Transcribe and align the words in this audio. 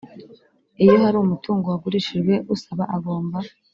Iyo 0.83 0.95
hari 1.03 1.15
umutungo 1.19 1.65
wagurishijwe 1.67 2.33
usaba 2.55 2.83
agomba 2.95 3.37